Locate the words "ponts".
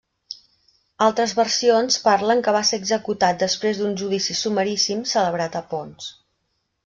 5.75-6.09